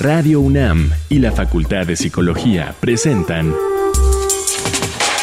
[0.00, 3.54] Radio UNAM y la Facultad de Psicología presentan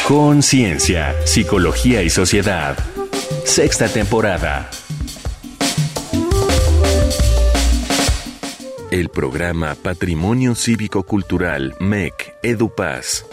[0.06, 2.78] Conciencia, Psicología y Sociedad.
[3.44, 4.70] Sexta temporada.
[8.92, 13.26] El programa Patrimonio Cívico Cultural MEC EduPaz.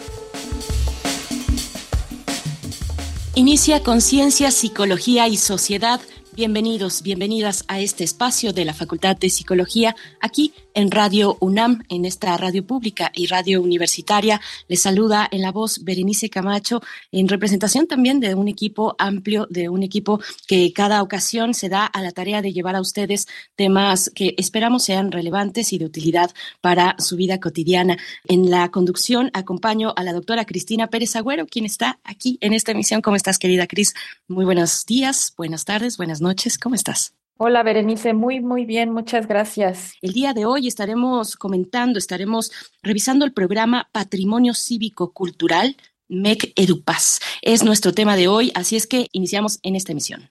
[3.36, 6.00] Inicia Conciencia, Psicología y Sociedad
[6.36, 12.04] Bienvenidos, bienvenidas a este espacio de la Facultad de Psicología aquí en Radio UNAM, en
[12.04, 14.40] esta radio pública y radio universitaria.
[14.68, 19.70] Les saluda en la voz Berenice Camacho, en representación también de un equipo amplio, de
[19.70, 23.26] un equipo que cada ocasión se da a la tarea de llevar a ustedes
[23.56, 27.96] temas que esperamos sean relevantes y de utilidad para su vida cotidiana.
[28.28, 32.72] En la conducción acompaño a la doctora Cristina Pérez Agüero, quien está aquí en esta
[32.72, 33.00] emisión.
[33.00, 33.94] ¿Cómo estás, querida Cris?
[34.28, 36.58] Muy buenos días, buenas tardes, buenas noches.
[36.58, 37.14] ¿Cómo estás?
[37.38, 38.14] Hola, Berenice.
[38.14, 38.90] Muy, muy bien.
[38.90, 39.92] Muchas gracias.
[40.00, 42.50] El día de hoy estaremos comentando, estaremos
[42.82, 45.76] revisando el programa Patrimonio Cívico Cultural
[46.08, 47.20] MEC Edupaz.
[47.42, 50.30] Es nuestro tema de hoy, así es que iniciamos en esta emisión.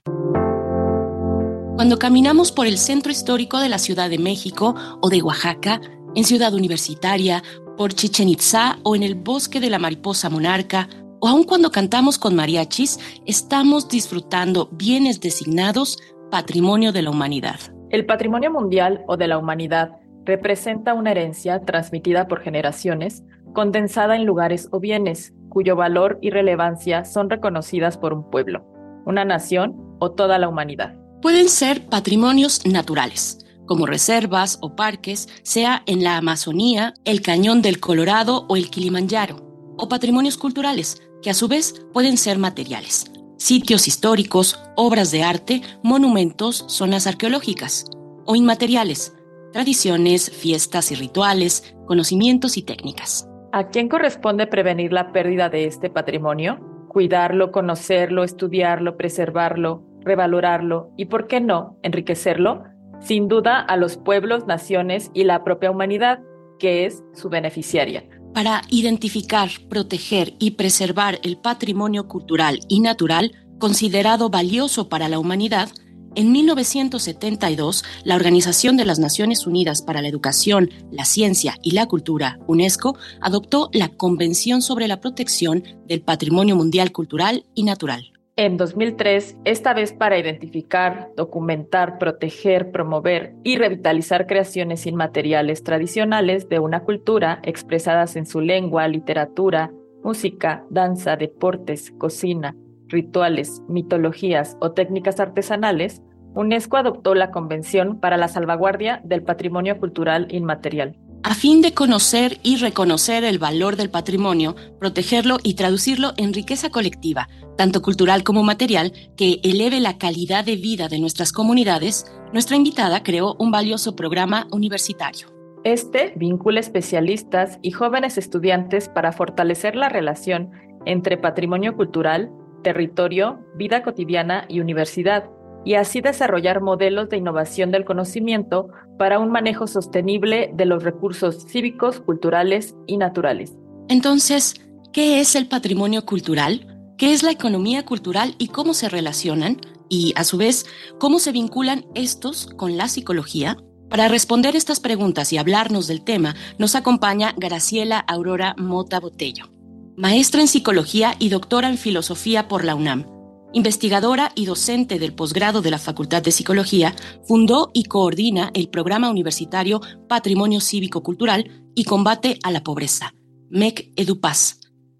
[1.76, 5.82] Cuando caminamos por el centro histórico de la Ciudad de México o de Oaxaca,
[6.16, 7.44] en Ciudad Universitaria,
[7.78, 12.18] por Chichen Itzá o en el bosque de la mariposa monarca, o aun cuando cantamos
[12.18, 16.00] con mariachis, estamos disfrutando bienes designados
[16.36, 17.62] patrimonio de la humanidad.
[17.92, 24.26] El patrimonio mundial o de la humanidad representa una herencia transmitida por generaciones, condensada en
[24.26, 28.66] lugares o bienes, cuyo valor y relevancia son reconocidas por un pueblo,
[29.06, 30.98] una nación o toda la humanidad.
[31.22, 37.80] Pueden ser patrimonios naturales, como reservas o parques, sea en la Amazonía, el Cañón del
[37.80, 39.38] Colorado o el Kilimanjaro,
[39.78, 43.06] o patrimonios culturales, que a su vez pueden ser materiales,
[43.46, 47.86] sitios históricos, obras de arte, monumentos, zonas arqueológicas,
[48.26, 49.16] o inmateriales,
[49.54, 53.30] tradiciones, fiestas y rituales, conocimientos y técnicas.
[53.52, 56.60] ¿A quién corresponde prevenir la pérdida de este patrimonio?
[56.88, 62.64] Cuidarlo, conocerlo, estudiarlo, preservarlo, revalorarlo y, por qué no, enriquecerlo?
[63.00, 66.18] Sin duda a los pueblos, naciones y la propia humanidad,
[66.58, 68.06] que es su beneficiaria
[68.36, 75.70] para identificar, proteger y preservar el patrimonio cultural y natural considerado valioso para la humanidad,
[76.16, 81.86] en 1972, la Organización de las Naciones Unidas para la Educación, la Ciencia y la
[81.86, 88.58] Cultura, UNESCO, adoptó la Convención sobre la Protección del Patrimonio Mundial Cultural y Natural en
[88.58, 96.82] 2003, esta vez para identificar, documentar, proteger, promover y revitalizar creaciones inmateriales tradicionales de una
[96.82, 99.72] cultura expresadas en su lengua, literatura,
[100.04, 102.56] música, danza, deportes, cocina,
[102.88, 106.02] rituales, mitologías o técnicas artesanales,
[106.34, 112.38] UNESCO adoptó la Convención para la Salvaguardia del Patrimonio Cultural Inmaterial a fin de conocer
[112.44, 118.44] y reconocer el valor del patrimonio, protegerlo y traducirlo en riqueza colectiva, tanto cultural como
[118.44, 123.96] material, que eleve la calidad de vida de nuestras comunidades, nuestra invitada creó un valioso
[123.96, 125.30] programa universitario.
[125.64, 130.52] Este vincula especialistas y jóvenes estudiantes para fortalecer la relación
[130.86, 132.30] entre patrimonio cultural,
[132.62, 135.28] territorio, vida cotidiana y universidad,
[135.66, 141.46] y así desarrollar modelos de innovación del conocimiento para un manejo sostenible de los recursos
[141.48, 143.54] cívicos, culturales y naturales.
[143.90, 144.54] Entonces,
[144.94, 146.94] ¿qué es el patrimonio cultural?
[146.98, 149.58] ¿Qué es la economía cultural y cómo se relacionan?
[149.90, 150.66] Y, a su vez,
[151.00, 153.58] ¿cómo se vinculan estos con la psicología?
[153.90, 159.50] Para responder estas preguntas y hablarnos del tema, nos acompaña Graciela Aurora Mota Botello,
[159.96, 163.15] maestra en psicología y doctora en filosofía por la UNAM
[163.56, 166.94] investigadora y docente del posgrado de la Facultad de Psicología,
[167.26, 169.80] fundó y coordina el programa universitario
[170.10, 173.16] Patrimonio Cívico Cultural y Combate a la Pobreza,
[173.50, 174.60] MEC EduPaz,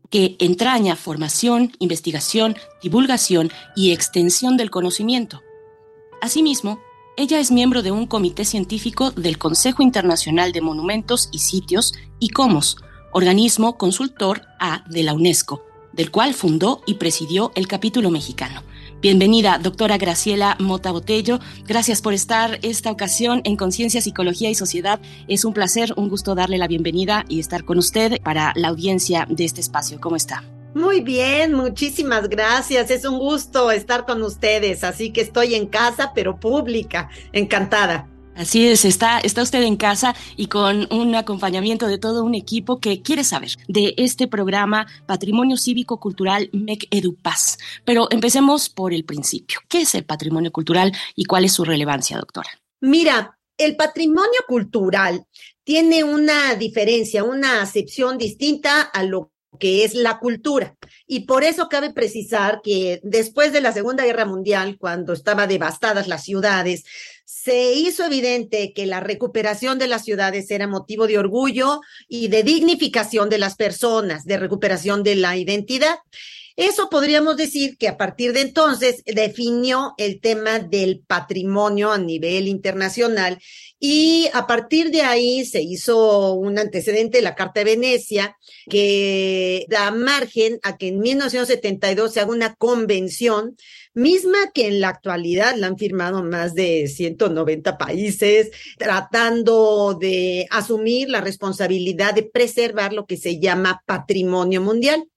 [0.10, 5.42] que entraña formación, investigación, divulgación y extensión del conocimiento.
[6.22, 6.80] Asimismo,
[7.18, 12.78] ella es miembro de un comité científico del Consejo Internacional de Monumentos y Sitios, ICOMOS,
[13.12, 15.62] organismo consultor A de la UNESCO,
[15.96, 18.64] del cual fundó y presidió el capítulo mexicano.
[19.02, 21.40] Bienvenida, doctora Graciela Mota Botello.
[21.66, 25.00] Gracias por estar esta ocasión en Conciencia, Psicología y Sociedad.
[25.28, 29.28] Es un placer, un gusto darle la bienvenida y estar con usted para la audiencia
[29.30, 30.00] de este espacio.
[30.00, 30.44] ¿Cómo está?
[30.74, 32.92] Muy bien, muchísimas gracias.
[32.92, 34.84] Es un gusto estar con ustedes.
[34.84, 37.10] Así que estoy en casa, pero pública.
[37.32, 38.10] Encantada.
[38.36, 43.02] Así es, está, usted en casa y con un acompañamiento de todo un equipo que
[43.02, 47.58] quiere saber de este programa Patrimonio Cívico Cultural MEC EduPaz.
[47.86, 49.60] Pero empecemos por el principio.
[49.70, 52.50] ¿Qué es el patrimonio cultural y cuál es su relevancia, doctora?
[52.82, 55.26] Mira, El patrimonio cultural
[55.64, 60.76] tiene una diferencia, una acepción distinta a lo que es la cultura.
[61.08, 66.08] Y por eso cabe precisar que después de la Segunda Guerra Mundial, cuando estaban devastadas
[66.10, 66.84] las ciudades,
[67.46, 72.42] se hizo evidente que la recuperación de las ciudades era motivo de orgullo y de
[72.42, 75.98] dignificación de las personas, de recuperación de la identidad.
[76.56, 82.48] Eso podríamos decir que a partir de entonces definió el tema del patrimonio a nivel
[82.48, 83.38] internacional
[83.80, 88.38] y a partir de ahí se hizo un antecedente, la Carta de Venecia,
[88.68, 93.56] que da margen a que en 1972 se haga una convención
[93.96, 101.10] misma que en la actualidad la han firmado más de 190 países, tratando de asumir
[101.10, 105.08] la responsabilidad de preservar lo que se llama patrimonio mundial.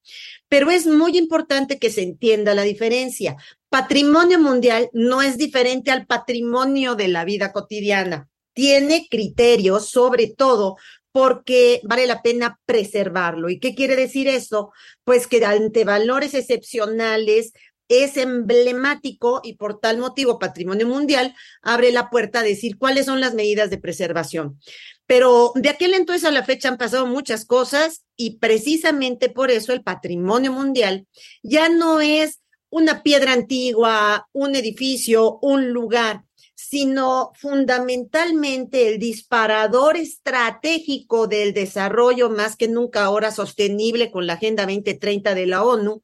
[0.49, 3.37] Pero es muy importante que se entienda la diferencia.
[3.69, 8.29] Patrimonio mundial no es diferente al patrimonio de la vida cotidiana.
[8.55, 10.77] Tiene criterios, sobre todo
[11.13, 13.51] porque vale la pena preservarlo.
[13.51, 14.73] ¿Y qué quiere decir eso?
[15.05, 17.53] Pues que ante valores excepcionales
[17.89, 23.21] es emblemático y por tal motivo Patrimonio Mundial abre la puerta a decir cuáles son
[23.21, 24.61] las medidas de preservación.
[25.07, 29.73] Pero de aquel entonces a la fecha han pasado muchas cosas y precisamente por eso
[29.73, 31.07] el patrimonio mundial
[31.43, 32.41] ya no es
[32.71, 36.25] una piedra antigua, un edificio, un lugar,
[36.55, 44.65] sino fundamentalmente el disparador estratégico del desarrollo más que nunca ahora sostenible con la Agenda
[44.65, 46.03] 2030 de la ONU,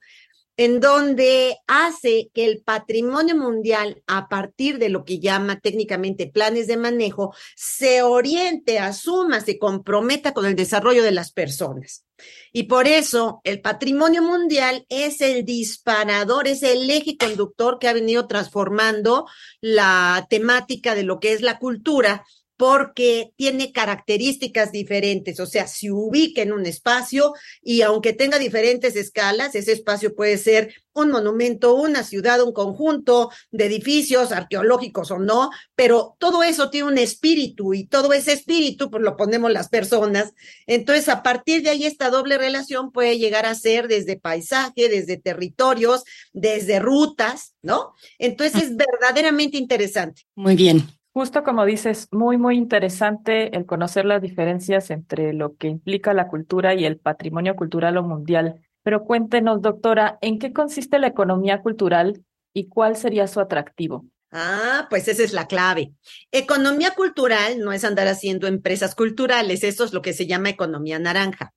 [0.57, 6.67] en donde hace que el patrimonio mundial, a partir de lo que llama técnicamente planes
[6.67, 12.05] de manejo, se oriente, asuma, se comprometa con el desarrollo de las personas.
[12.53, 17.93] Y por eso el patrimonio mundial es el disparador, es el eje conductor que ha
[17.93, 19.27] venido transformando
[19.61, 22.25] la temática de lo que es la cultura
[22.57, 28.97] porque tiene características diferentes, o sea, se ubica en un espacio y aunque tenga diferentes
[28.97, 35.19] escalas, ese espacio puede ser un monumento, una ciudad, un conjunto de edificios arqueológicos o
[35.19, 39.69] no, pero todo eso tiene un espíritu y todo ese espíritu pues lo ponemos las
[39.69, 40.33] personas.
[40.67, 45.17] Entonces, a partir de ahí esta doble relación puede llegar a ser desde paisaje, desde
[45.17, 47.95] territorios, desde rutas, ¿no?
[48.19, 50.23] Entonces es verdaderamente interesante.
[50.37, 50.87] Muy bien.
[51.15, 56.27] Justo como dices, muy, muy interesante el conocer las diferencias entre lo que implica la
[56.27, 58.61] cultura y el patrimonio cultural o mundial.
[58.83, 64.07] Pero cuéntenos, doctora, ¿en qué consiste la economía cultural y cuál sería su atractivo?
[64.33, 65.93] Ah, pues esa es la clave.
[66.33, 70.99] Economía cultural no es andar haciendo empresas culturales, eso es lo que se llama economía
[70.99, 71.55] naranja.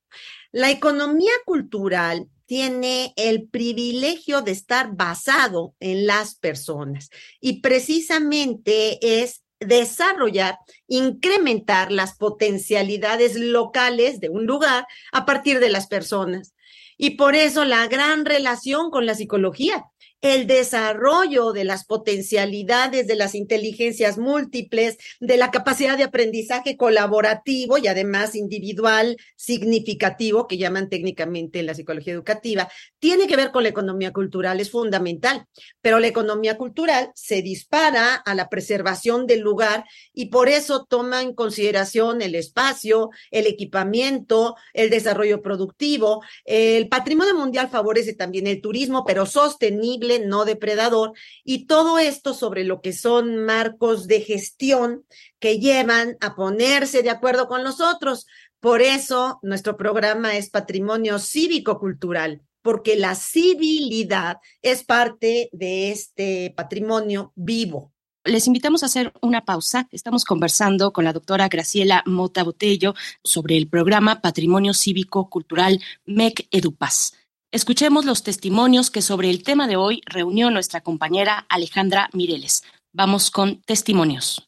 [0.51, 7.09] La economía cultural tiene el privilegio de estar basado en las personas
[7.42, 10.57] y precisamente es desarrollar,
[10.88, 16.54] incrementar las potencialidades locales de un lugar a partir de las personas.
[16.98, 19.86] Y por eso la gran relación con la psicología,
[20.22, 27.78] el desarrollo de las potencialidades de las inteligencias múltiples, de la capacidad de aprendizaje colaborativo
[27.78, 32.68] y además individual significativo, que llaman técnicamente en la psicología educativa,
[33.00, 35.46] tiene que ver con la economía cultural, es fundamental.
[35.81, 41.21] Pero la economía cultural se dispara a la preservación del lugar y por eso toma
[41.21, 46.24] en consideración el espacio, el equipamiento, el desarrollo productivo.
[46.44, 52.64] El patrimonio mundial favorece también el turismo, pero sostenible no depredador, y todo esto sobre
[52.64, 55.06] lo que son marcos de gestión
[55.40, 58.26] que llevan a ponerse de acuerdo con los otros.
[58.59, 67.31] Por eso nuestro programa es Patrimonio Cívico-Cultural, porque la civilidad es parte de este patrimonio
[67.36, 67.94] vivo
[68.28, 69.88] les invitamos a hacer una pausa.
[69.92, 72.94] Estamos conversando con la doctora Graciela Mota Botello
[73.24, 77.14] sobre el programa Patrimonio Cívico Cultural MEC Edupaz.
[77.54, 82.61] Escuchemos los testimonios que sobre el tema de hoy reunió nuestra compañera Alejandra Mireles.
[82.92, 84.44] Vamos con testimonios.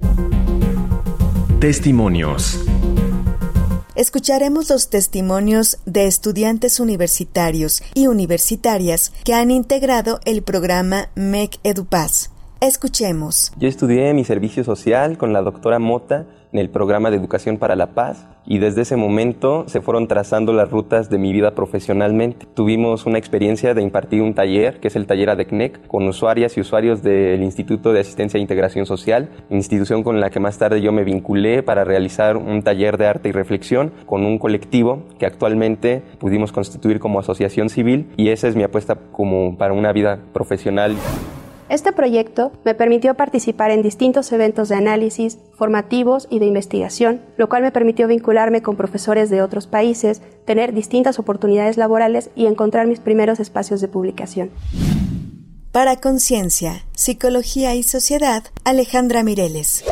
[1.61, 2.59] Testimonios.
[3.95, 12.31] Escucharemos los testimonios de estudiantes universitarios y universitarias que han integrado el programa MEC EduPaz.
[12.59, 13.53] Escuchemos.
[13.55, 17.75] Yo estudié mi servicio social con la doctora Mota en el programa de Educación para
[17.75, 22.47] la Paz y desde ese momento se fueron trazando las rutas de mi vida profesionalmente.
[22.55, 26.61] Tuvimos una experiencia de impartir un taller, que es el taller ADECNEC, con usuarias y
[26.61, 30.91] usuarios del Instituto de Asistencia e Integración Social, institución con la que más tarde yo
[30.91, 36.01] me vinculé para realizar un taller de arte y reflexión con un colectivo que actualmente
[36.17, 40.95] pudimos constituir como asociación civil y esa es mi apuesta como para una vida profesional.
[41.69, 47.47] Este proyecto me permitió participar en distintos eventos de análisis, formativos y de investigación, lo
[47.47, 52.87] cual me permitió vincularme con profesores de otros países, tener distintas oportunidades laborales y encontrar
[52.87, 54.49] mis primeros espacios de publicación.
[55.71, 59.83] Para Conciencia, Psicología y Sociedad, Alejandra Mireles.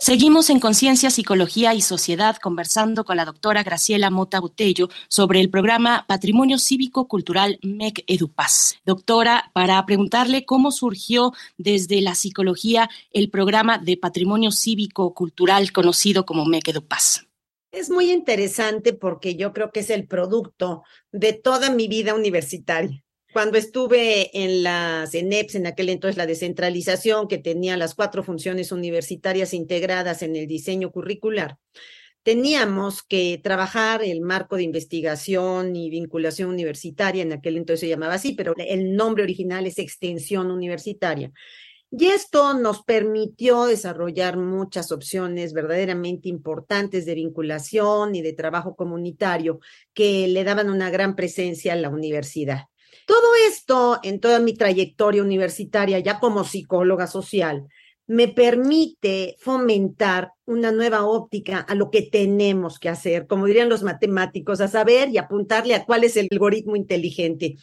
[0.00, 5.50] Seguimos en Conciencia, Psicología y Sociedad conversando con la doctora Graciela Mota Botello sobre el
[5.50, 8.76] programa Patrimonio Cívico Cultural MEC Edupaz.
[8.86, 16.24] Doctora, para preguntarle cómo surgió desde la psicología el programa de Patrimonio Cívico Cultural conocido
[16.24, 17.26] como MEC Edupaz.
[17.72, 23.04] Es muy interesante porque yo creo que es el producto de toda mi vida universitaria
[23.32, 28.72] cuando estuve en la CENEPS, en aquel entonces la descentralización, que tenía las cuatro funciones
[28.72, 31.58] universitarias integradas en el diseño curricular,
[32.22, 38.14] teníamos que trabajar el marco de investigación y vinculación universitaria, en aquel entonces se llamaba
[38.14, 41.32] así, pero el nombre original es extensión universitaria.
[41.90, 49.60] Y esto nos permitió desarrollar muchas opciones verdaderamente importantes de vinculación y de trabajo comunitario
[49.94, 52.64] que le daban una gran presencia a la universidad.
[53.08, 57.66] Todo esto en toda mi trayectoria universitaria, ya como psicóloga social,
[58.06, 63.82] me permite fomentar una nueva óptica a lo que tenemos que hacer, como dirían los
[63.82, 67.56] matemáticos, a saber y apuntarle a cuál es el algoritmo inteligente.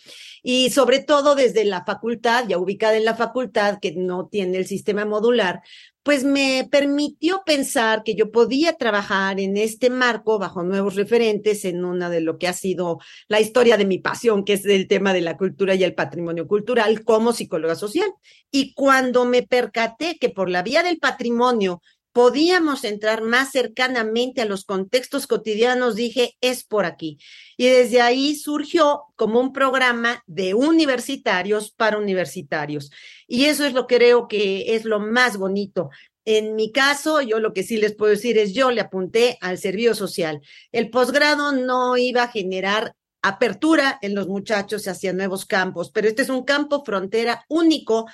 [0.44, 4.68] Y sobre todo desde la facultad, ya ubicada en la facultad, que no tiene el
[4.68, 5.62] sistema modular,
[6.04, 11.84] pues me permitió pensar que yo podía trabajar en este marco bajo nuevos referentes en
[11.84, 15.14] una de lo que ha sido la historia de mi pasión, que es el tema
[15.14, 18.14] de la cultura y el patrimonio cultural como psicóloga social.
[18.52, 21.82] Y cuando me percaté que por la vía del patrimonio
[22.16, 27.18] podíamos entrar más cercanamente a los contextos cotidianos, dije, es por aquí.
[27.58, 32.90] Y desde ahí surgió como un programa de universitarios para universitarios.
[33.28, 35.90] Y eso es lo que creo que es lo más bonito.
[36.24, 39.58] En mi caso, yo lo que sí les puedo decir es, yo le apunté al
[39.58, 40.40] servicio social.
[40.72, 46.22] El posgrado no iba a generar apertura en los muchachos hacia nuevos campos, pero este
[46.22, 48.06] es un campo frontera único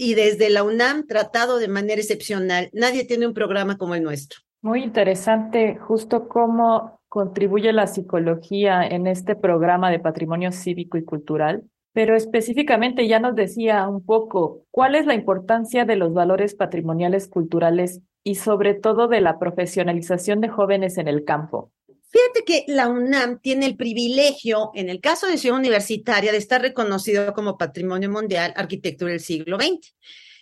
[0.00, 2.70] y desde la UNAM tratado de manera excepcional.
[2.72, 4.38] Nadie tiene un programa como el nuestro.
[4.62, 11.64] Muy interesante justo cómo contribuye la psicología en este programa de patrimonio cívico y cultural,
[11.92, 17.26] pero específicamente ya nos decía un poco cuál es la importancia de los valores patrimoniales
[17.26, 21.72] culturales y sobre todo de la profesionalización de jóvenes en el campo.
[22.10, 26.62] Fíjate que la UNAM tiene el privilegio, en el caso de Ciudad Universitaria, de estar
[26.62, 29.94] reconocido como Patrimonio Mundial Arquitectura del siglo XX.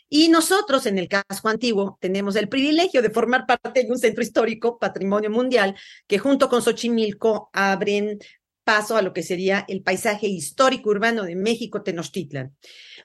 [0.09, 4.23] Y nosotros, en el casco antiguo, tenemos el privilegio de formar parte de un centro
[4.23, 5.75] histórico, Patrimonio Mundial,
[6.07, 8.21] que junto con Xochimilco abren
[8.63, 12.57] paso a lo que sería el paisaje histórico urbano de México, Tenochtitlan.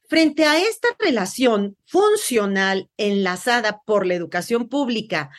[0.08, 5.30] Frente a esta relación funcional enlazada por la educación pública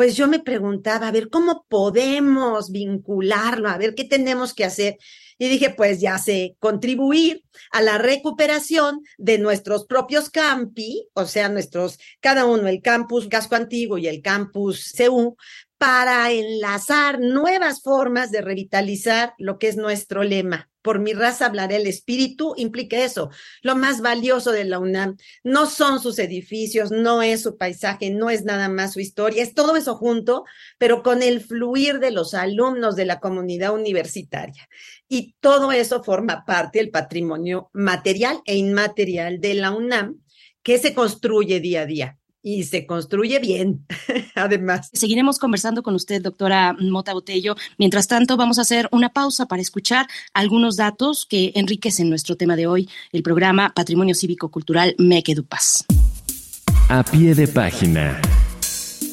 [0.00, 3.68] pues yo me preguntaba, a ver, ¿cómo podemos vincularlo?
[3.68, 4.96] A ver, ¿qué tenemos que hacer?
[5.36, 11.50] Y dije, pues ya sé, contribuir a la recuperación de nuestros propios campi, o sea,
[11.50, 15.36] nuestros, cada uno, el campus Gasco Antiguo y el campus CU,
[15.80, 20.68] para enlazar nuevas formas de revitalizar lo que es nuestro lema.
[20.82, 23.30] Por mi raza hablaré el espíritu, implica eso.
[23.62, 28.28] Lo más valioso de la UNAM no son sus edificios, no es su paisaje, no
[28.28, 30.44] es nada más su historia, es todo eso junto,
[30.76, 34.68] pero con el fluir de los alumnos de la comunidad universitaria.
[35.08, 40.20] Y todo eso forma parte del patrimonio material e inmaterial de la UNAM
[40.62, 43.86] que se construye día a día y se construye bien,
[44.34, 44.90] además.
[44.92, 47.56] Seguiremos conversando con usted, doctora Mota Botello.
[47.78, 52.56] Mientras tanto, vamos a hacer una pausa para escuchar algunos datos que enriquecen nuestro tema
[52.56, 55.84] de hoy, el programa Patrimonio Cívico Cultural Mequedupaz.
[56.88, 58.20] A pie de página.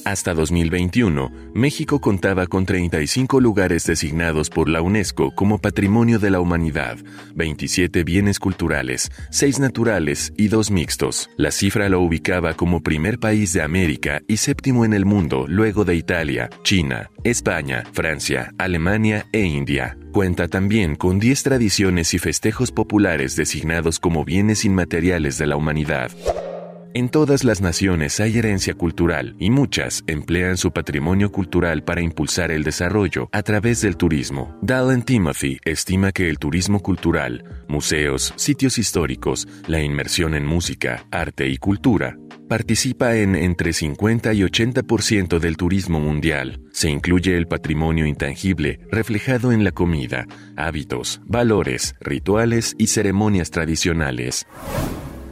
[0.08, 6.40] Hasta 2021, México contaba con 35 lugares designados por la UNESCO como Patrimonio de la
[6.40, 6.98] Humanidad,
[7.36, 11.30] 27 bienes culturales, 6 naturales y 2 mixtos.
[11.36, 15.84] La cifra lo ubicaba como primer país de América y séptimo en el mundo luego
[15.84, 19.98] de Italia, China, España, Francia, Alemania e India.
[20.14, 26.12] Cuenta también con 10 tradiciones y festejos populares designados como bienes inmateriales de la humanidad.
[26.94, 32.52] En todas las naciones hay herencia cultural y muchas emplean su patrimonio cultural para impulsar
[32.52, 34.58] el desarrollo a través del turismo.
[34.62, 41.48] Dallin Timothy estima que el turismo cultural, museos, sitios históricos, la inmersión en música, arte
[41.48, 42.18] y cultura,
[42.48, 46.62] participa en entre 50 y 80% del turismo mundial.
[46.72, 50.26] Se incluye el patrimonio intangible reflejado en la comida,
[50.56, 54.48] hábitos, valores, rituales y ceremonias tradicionales.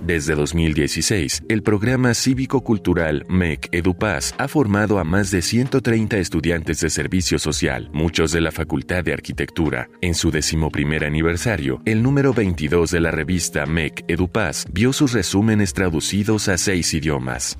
[0.05, 6.91] Desde 2016, el programa cívico-cultural MEC EduPaz ha formado a más de 130 estudiantes de
[6.91, 9.89] servicio social, muchos de la Facultad de Arquitectura.
[10.01, 15.73] En su decimoprimer aniversario, el número 22 de la revista MEC EduPaz vio sus resúmenes
[15.73, 17.57] traducidos a seis idiomas.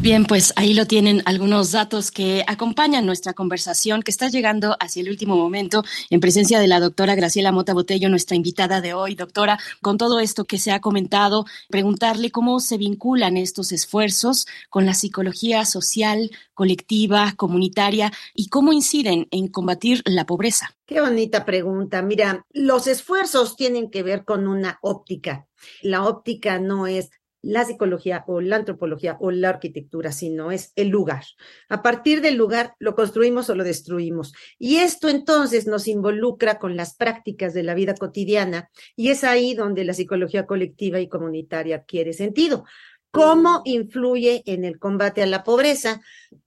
[0.00, 5.02] Bien, pues ahí lo tienen algunos datos que acompañan nuestra conversación que está llegando hacia
[5.02, 9.16] el último momento en presencia de la doctora Graciela Mota Botello, nuestra invitada de hoy.
[9.16, 11.44] Doctora, con todo esto que se ha comentado,
[11.88, 19.26] preguntarle cómo se vinculan estos esfuerzos con la psicología social, colectiva, comunitaria y cómo inciden
[19.30, 20.76] en combatir la pobreza.
[20.84, 22.02] Qué bonita pregunta.
[22.02, 25.48] Mira, los esfuerzos tienen que ver con una óptica.
[25.80, 27.10] La óptica no es
[27.42, 31.24] la psicología o la antropología o la arquitectura, sino es el lugar.
[31.68, 34.32] A partir del lugar lo construimos o lo destruimos.
[34.58, 39.54] Y esto entonces nos involucra con las prácticas de la vida cotidiana y es ahí
[39.54, 42.64] donde la psicología colectiva y comunitaria adquiere sentido.
[43.10, 46.00] ¿Cómo influye en el combate a la pobreza?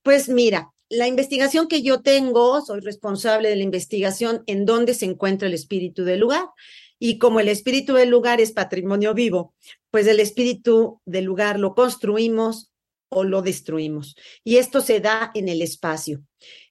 [0.03, 5.05] Pues mira, la investigación que yo tengo, soy responsable de la investigación en dónde se
[5.05, 6.45] encuentra el espíritu del lugar.
[7.03, 9.55] Y como el espíritu del lugar es patrimonio vivo,
[9.89, 12.71] pues el espíritu del lugar lo construimos
[13.09, 14.15] o lo destruimos.
[14.43, 16.21] Y esto se da en el espacio.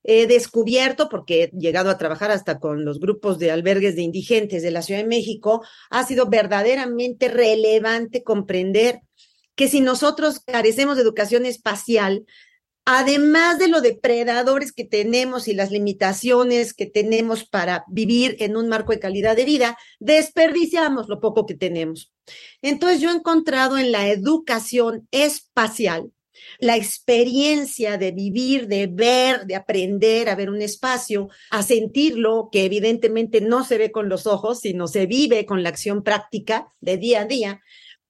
[0.04, 4.62] He descubierto, porque he llegado a trabajar hasta con los grupos de albergues de indigentes
[4.62, 9.00] de la Ciudad de México, ha sido verdaderamente relevante comprender
[9.56, 12.24] que si nosotros carecemos de educación espacial,
[12.84, 18.68] además de los depredadores que tenemos y las limitaciones que tenemos para vivir en un
[18.68, 22.12] marco de calidad de vida, desperdiciamos lo poco que tenemos.
[22.62, 26.10] Entonces yo he encontrado en la educación espacial
[26.58, 32.64] la experiencia de vivir, de ver, de aprender a ver un espacio, a sentirlo, que
[32.64, 36.96] evidentemente no se ve con los ojos, sino se vive con la acción práctica de
[36.96, 37.60] día a día,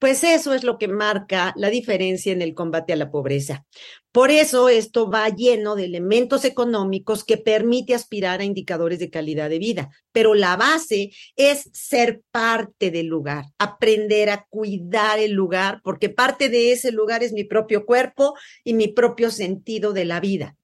[0.00, 3.66] pues eso es lo que marca la diferencia en el combate a la pobreza.
[4.10, 9.50] Por eso esto va lleno de elementos económicos que permite aspirar a indicadores de calidad
[9.50, 15.82] de vida, pero la base es ser parte del lugar, aprender a cuidar el lugar,
[15.84, 20.18] porque parte de ese lugar es mi propio cuerpo y mi propio sentido de la
[20.18, 20.56] vida.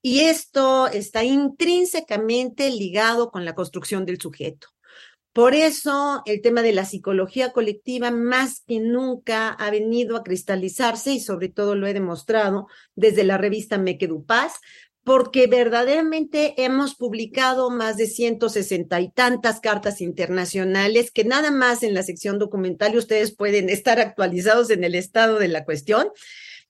[0.00, 4.68] Y esto está intrínsecamente ligado con la construcción del sujeto.
[5.32, 11.12] Por eso el tema de la psicología colectiva más que nunca ha venido a cristalizarse
[11.12, 14.54] y sobre todo lo he demostrado desde la revista Mequedupaz,
[15.04, 21.94] porque verdaderamente hemos publicado más de 160 y tantas cartas internacionales que nada más en
[21.94, 26.08] la sección documental ustedes pueden estar actualizados en el estado de la cuestión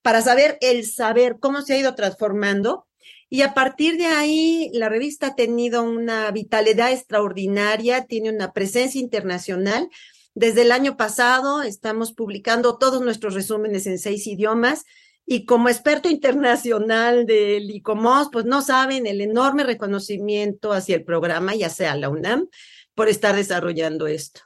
[0.01, 2.87] para saber el saber cómo se ha ido transformando
[3.29, 8.99] y a partir de ahí, la revista ha tenido una vitalidad extraordinaria, tiene una presencia
[8.99, 9.89] internacional.
[10.33, 14.85] Desde el año pasado estamos publicando todos nuestros resúmenes en seis idiomas
[15.27, 21.53] y como experto internacional del ICOMOS, pues no saben el enorme reconocimiento hacia el programa,
[21.53, 22.47] ya sea la UNAM,
[22.95, 24.41] por estar desarrollando esto.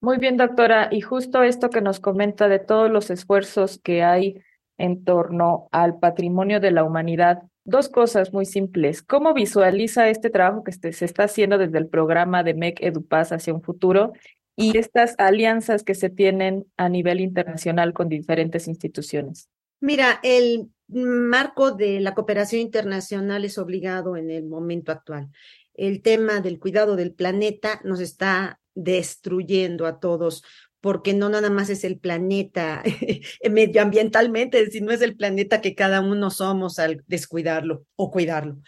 [0.00, 0.88] Muy bien, doctora.
[0.90, 4.42] Y justo esto que nos comenta de todos los esfuerzos que hay
[4.76, 9.02] en torno al patrimonio de la humanidad dos cosas muy simples.
[9.02, 13.54] ¿Cómo visualiza este trabajo que se está haciendo desde el programa de MEC EduPaz hacia
[13.54, 14.12] un futuro
[14.56, 19.48] y estas alianzas que se tienen a nivel internacional con diferentes instituciones?
[19.80, 25.30] Mira, el marco de la cooperación internacional es obligado en el momento actual.
[25.74, 30.44] El tema del cuidado del planeta nos está destruyendo a todos
[30.84, 32.82] porque no nada más es el planeta
[33.50, 38.58] medioambientalmente, sino es el planeta que cada uno somos al descuidarlo o cuidarlo.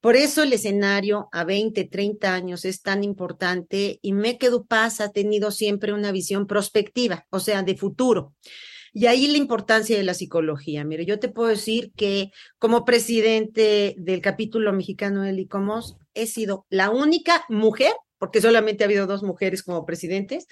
[0.00, 5.12] Por eso el escenario a 20, 30 años es tan importante y Mequedu Paz ha
[5.12, 8.34] tenido siempre una visión prospectiva, o sea, de futuro.
[8.92, 10.82] Y ahí la importancia de la psicología.
[10.82, 16.66] Mire, yo te puedo decir que como presidente del capítulo mexicano del ICOMOS, he sido
[16.68, 20.48] la única mujer, porque solamente ha habido dos mujeres como presidentes,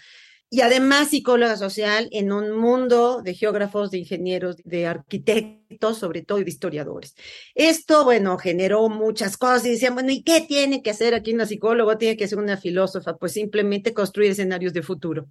[0.51, 6.39] y además psicóloga social en un mundo de geógrafos, de ingenieros, de arquitectos, sobre todo
[6.39, 7.15] y de historiadores.
[7.55, 11.45] Esto, bueno, generó muchas cosas y decían, bueno, ¿y qué tiene que hacer aquí una
[11.45, 11.99] psicóloga?
[11.99, 15.27] Tiene que ser una filósofa, pues simplemente construir escenarios de futuro.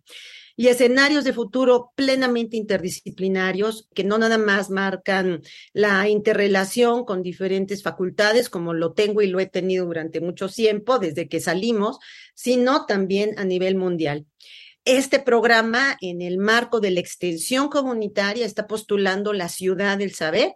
[0.56, 5.42] Y escenarios de futuro plenamente interdisciplinarios que no nada más marcan
[5.74, 10.98] la interrelación con diferentes facultades, como lo tengo y lo he tenido durante mucho tiempo,
[10.98, 12.00] desde que salimos,
[12.34, 14.26] sino también a nivel mundial.
[14.90, 20.54] Este programa, en el marco de la extensión comunitaria, está postulando la ciudad del saber,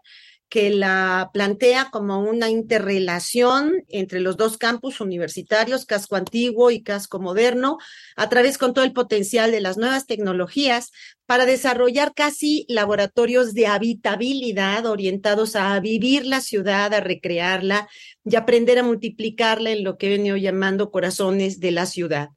[0.48, 7.20] que la plantea como una interrelación entre los dos campus universitarios, casco antiguo y casco
[7.20, 7.78] moderno,
[8.16, 10.92] a través con todo el potencial de las nuevas tecnologías
[11.26, 17.90] para desarrollar casi laboratorios de habitabilidad orientados a vivir la ciudad, a recrearla
[18.24, 22.30] y aprender a multiplicarla en lo que he venido llamando corazones de la ciudad.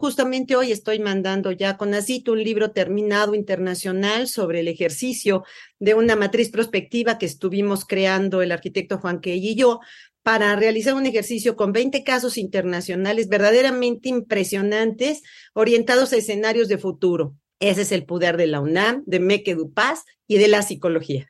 [0.00, 5.44] Justamente hoy estoy mandando ya con Acito un libro terminado internacional sobre el ejercicio
[5.78, 9.80] de una matriz prospectiva que estuvimos creando el arquitecto Juan Key y yo
[10.22, 15.20] para realizar un ejercicio con 20 casos internacionales verdaderamente impresionantes
[15.52, 17.36] orientados a escenarios de futuro.
[17.58, 21.28] Ese es el poder de la UNAM, de Meque Dupaz y de la psicología.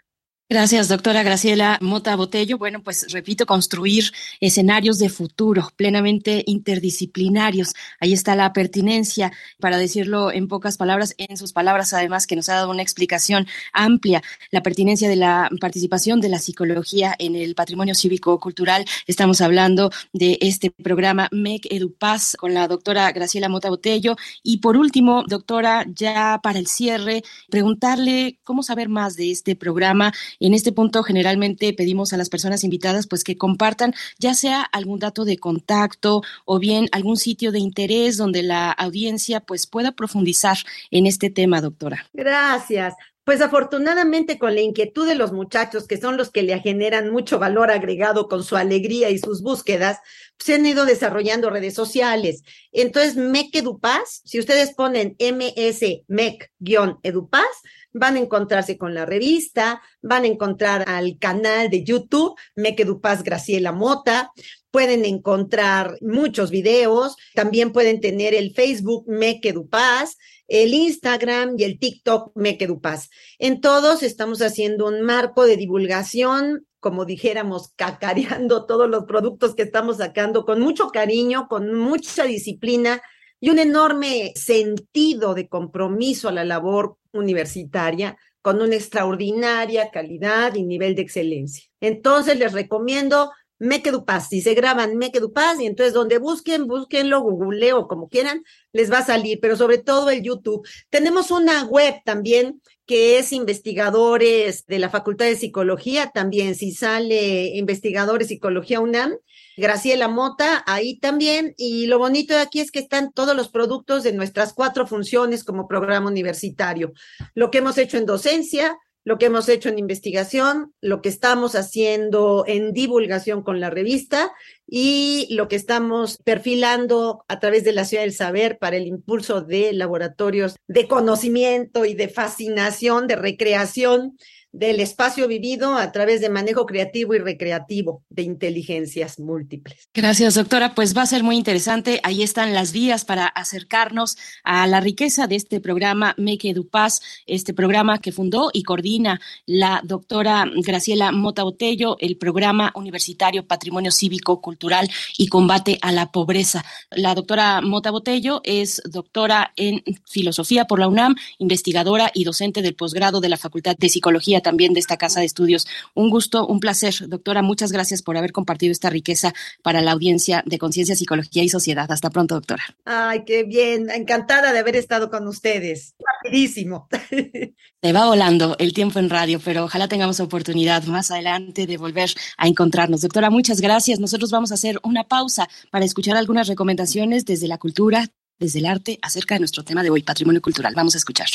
[0.52, 2.58] Gracias, doctora Graciela Mota Botello.
[2.58, 4.10] Bueno, pues repito, construir
[4.40, 7.74] escenarios de futuro plenamente interdisciplinarios.
[8.00, 12.48] Ahí está la pertinencia, para decirlo en pocas palabras, en sus palabras además que nos
[12.48, 17.54] ha dado una explicación amplia, la pertinencia de la participación de la psicología en el
[17.54, 18.84] patrimonio cívico-cultural.
[19.06, 24.16] Estamos hablando de este programa MEC EduPaz con la doctora Graciela Mota Botello.
[24.42, 30.12] Y por último, doctora, ya para el cierre, preguntarle cómo saber más de este programa
[30.40, 34.98] en este punto generalmente pedimos a las personas invitadas pues que compartan ya sea algún
[34.98, 40.56] dato de contacto o bien algún sitio de interés donde la audiencia pues pueda profundizar
[40.90, 42.06] en este tema, doctora.
[42.12, 42.94] Gracias.
[43.24, 47.38] Pues afortunadamente con la inquietud de los muchachos, que son los que le generan mucho
[47.38, 49.98] valor agregado con su alegría y sus búsquedas,
[50.38, 52.42] se han ido desarrollando redes sociales.
[52.72, 57.44] Entonces, MEC Edupaz, si ustedes ponen MS MEC-Edupaz,
[57.92, 63.00] van a encontrarse con la revista, van a encontrar al canal de YouTube, Me Quedo
[63.00, 64.32] Paz Graciela Mota,
[64.70, 71.64] pueden encontrar muchos videos, también pueden tener el Facebook Me Quedo Paz, el Instagram y
[71.64, 73.10] el TikTok Me Quedo Paz.
[73.38, 79.62] En todos estamos haciendo un marco de divulgación, como dijéramos, cacareando todos los productos que
[79.62, 83.02] estamos sacando con mucho cariño, con mucha disciplina
[83.40, 90.62] y un enorme sentido de compromiso a la labor universitaria con una extraordinaria calidad y
[90.62, 91.64] nivel de excelencia.
[91.80, 97.88] Entonces les recomiendo Mequedupaz, si se graban Mequedupaz y entonces donde busquen, búsquenlo, google o
[97.88, 100.66] como quieran, les va a salir, pero sobre todo el YouTube.
[100.88, 107.54] Tenemos una web también que es investigadores de la Facultad de Psicología, también si sale
[107.54, 109.14] investigadores Psicología UNAM,
[109.60, 111.54] Graciela Mota, ahí también.
[111.56, 115.44] Y lo bonito de aquí es que están todos los productos de nuestras cuatro funciones
[115.44, 116.92] como programa universitario.
[117.34, 121.54] Lo que hemos hecho en docencia, lo que hemos hecho en investigación, lo que estamos
[121.54, 124.32] haciendo en divulgación con la revista
[124.66, 129.40] y lo que estamos perfilando a través de la Ciudad del Saber para el impulso
[129.40, 134.18] de laboratorios de conocimiento y de fascinación, de recreación
[134.52, 139.88] del espacio vivido a través de manejo creativo y recreativo de inteligencias múltiples.
[139.94, 140.74] Gracias, doctora.
[140.74, 142.00] Pues va a ser muy interesante.
[142.02, 147.54] Ahí están las vías para acercarnos a la riqueza de este programa Make Paz, este
[147.54, 154.40] programa que fundó y coordina la doctora Graciela Mota Botello, el programa universitario Patrimonio Cívico,
[154.40, 156.64] Cultural y Combate a la Pobreza.
[156.90, 162.74] La doctora Mota Botello es doctora en filosofía por la UNAM, investigadora y docente del
[162.74, 165.66] posgrado de la Facultad de Psicología también de esta casa de estudios.
[165.94, 167.42] Un gusto, un placer, doctora.
[167.42, 171.90] Muchas gracias por haber compartido esta riqueza para la audiencia de Conciencia, Psicología y Sociedad.
[171.90, 172.64] Hasta pronto, doctora.
[172.84, 173.90] Ay, qué bien.
[173.90, 175.94] Encantada de haber estado con ustedes.
[176.22, 176.88] Rapidísimo.
[177.82, 182.10] Se va volando el tiempo en radio, pero ojalá tengamos oportunidad más adelante de volver
[182.36, 183.00] a encontrarnos.
[183.00, 183.98] Doctora, muchas gracias.
[183.98, 188.08] Nosotros vamos a hacer una pausa para escuchar algunas recomendaciones desde la cultura,
[188.40, 190.72] desde el arte acerca de nuestro tema de hoy, patrimonio cultural.
[190.74, 191.28] Vamos a escuchar.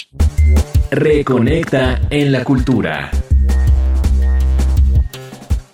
[0.92, 3.12] Reconecta en la cultura.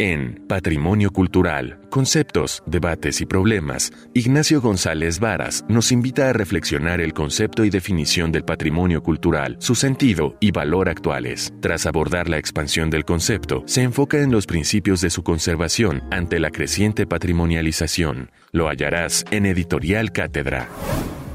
[0.01, 7.13] En Patrimonio Cultural, Conceptos, Debates y Problemas, Ignacio González Varas nos invita a reflexionar el
[7.13, 11.53] concepto y definición del patrimonio cultural, su sentido y valor actuales.
[11.61, 16.39] Tras abordar la expansión del concepto, se enfoca en los principios de su conservación ante
[16.39, 18.31] la creciente patrimonialización.
[18.51, 20.67] Lo hallarás en Editorial Cátedra.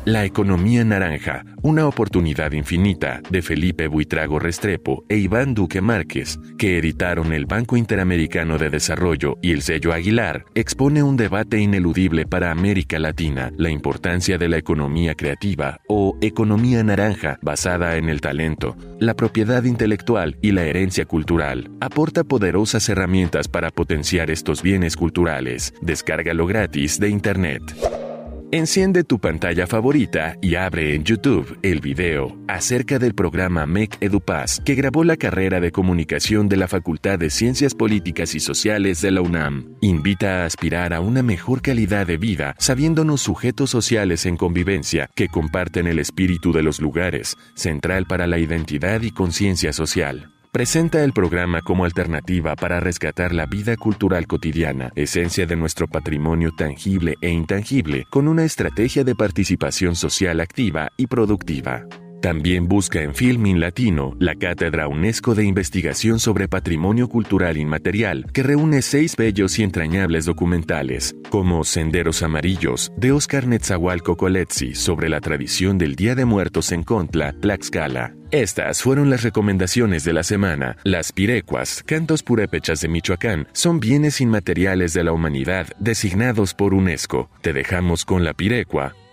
[0.06, 6.78] La economía naranja, una oportunidad infinita, de Felipe Buitrago Restrepo e Iván Duque Márquez, que
[6.78, 12.52] editaron el Banco Interamericano de Desarrollo y el sello Aguilar, expone un debate ineludible para
[12.52, 18.76] América Latina, la importancia de la economía creativa o economía naranja basada en el talento,
[19.00, 21.68] la propiedad intelectual y la herencia cultural.
[21.80, 25.74] Aporta poderosas herramientas para potenciar estos bienes culturales.
[25.82, 28.05] Descárgalo gratis de Internet.
[28.52, 34.60] Enciende tu pantalla favorita y abre en YouTube el video acerca del programa MEC EduPaz
[34.64, 39.10] que grabó la carrera de comunicación de la Facultad de Ciencias Políticas y Sociales de
[39.10, 39.74] la UNAM.
[39.80, 45.26] Invita a aspirar a una mejor calidad de vida sabiéndonos sujetos sociales en convivencia que
[45.26, 51.12] comparten el espíritu de los lugares, central para la identidad y conciencia social presenta el
[51.12, 57.28] programa como alternativa para rescatar la vida cultural cotidiana, esencia de nuestro patrimonio tangible e
[57.28, 61.82] intangible, con una estrategia de participación social activa y productiva.
[62.20, 68.42] También busca en Filmin Latino la Cátedra UNESCO de Investigación sobre Patrimonio Cultural Inmaterial, que
[68.42, 75.20] reúne seis bellos y entrañables documentales, como Senderos Amarillos, de Oscar Netzahualco Coletzi, sobre la
[75.20, 78.14] tradición del Día de Muertos en Contla, Tlaxcala.
[78.32, 80.76] Estas fueron las recomendaciones de la semana.
[80.82, 87.30] Las pirecuas, cantos purépechas de Michoacán, son bienes inmateriales de la humanidad designados por UNESCO.
[87.40, 88.94] Te dejamos con la pirecua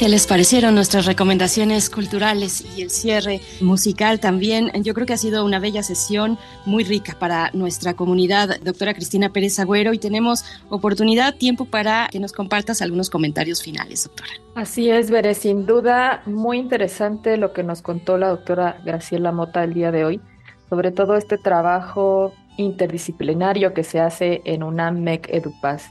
[0.00, 4.70] ¿Qué les parecieron nuestras recomendaciones culturales y el cierre musical también?
[4.82, 9.28] Yo creo que ha sido una bella sesión, muy rica para nuestra comunidad, doctora Cristina
[9.28, 14.30] Pérez Agüero, y tenemos oportunidad, tiempo para que nos compartas algunos comentarios finales, doctora.
[14.54, 19.64] Así es, Veré, sin duda muy interesante lo que nos contó la doctora Graciela Mota
[19.64, 20.20] el día de hoy,
[20.70, 25.90] sobre todo este trabajo interdisciplinario que se hace en UNAM MEC EduPaz.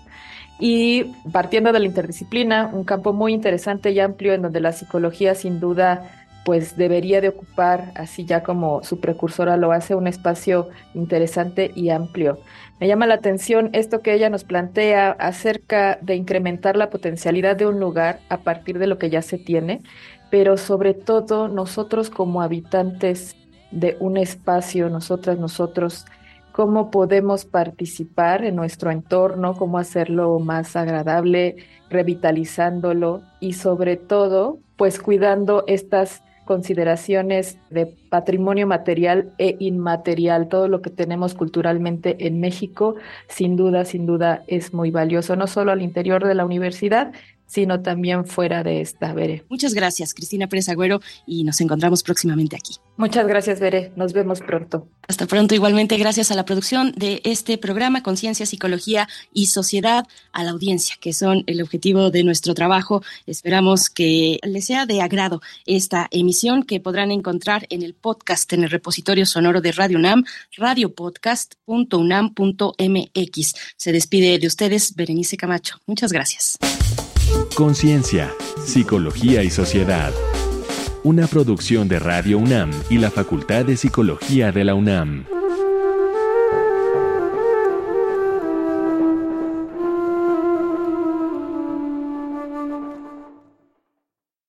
[0.59, 5.33] Y partiendo de la interdisciplina, un campo muy interesante y amplio en donde la psicología
[5.33, 6.11] sin duda
[6.45, 11.89] pues debería de ocupar, así ya como su precursora lo hace, un espacio interesante y
[11.89, 12.39] amplio.
[12.79, 17.67] Me llama la atención esto que ella nos plantea acerca de incrementar la potencialidad de
[17.67, 19.81] un lugar a partir de lo que ya se tiene,
[20.29, 23.35] pero sobre todo nosotros como habitantes
[23.71, 26.05] de un espacio, nosotras, nosotros,
[26.59, 31.55] cómo podemos participar en nuestro entorno, cómo hacerlo más agradable,
[31.89, 40.81] revitalizándolo y sobre todo, pues cuidando estas consideraciones de patrimonio material e inmaterial, todo lo
[40.81, 42.95] que tenemos culturalmente en México,
[43.29, 47.13] sin duda, sin duda es muy valioso, no solo al interior de la universidad,
[47.49, 49.43] sino también fuera de esta, Bere.
[49.49, 52.75] Muchas gracias, Cristina Pérez Agüero, y nos encontramos próximamente aquí.
[52.95, 53.91] Muchas gracias, Bere.
[53.95, 54.88] Nos vemos pronto.
[55.07, 55.55] Hasta pronto.
[55.55, 60.97] Igualmente, gracias a la producción de este programa Conciencia, Psicología y Sociedad, a la audiencia,
[61.01, 63.01] que son el objetivo de nuestro trabajo.
[63.25, 68.62] Esperamos que les sea de agrado esta emisión que podrán encontrar en el podcast, en
[68.63, 73.55] el repositorio sonoro de Radio UNAM, radiopodcast.unam.mx.
[73.77, 75.77] Se despide de ustedes, Berenice Camacho.
[75.88, 76.59] Muchas gracias.
[77.55, 80.11] Conciencia, Psicología y Sociedad.
[81.03, 85.38] Una producción de Radio UNAM y la Facultad de Psicología de la UNAM.